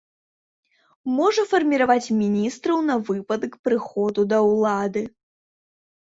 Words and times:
Можа 1.17 1.41
фарміраваць 1.49 2.13
міністраў 2.21 2.79
на 2.87 2.95
выпадак 3.09 3.53
прыходу 3.67 4.25
да 4.33 4.39
ўлады. 4.49 5.03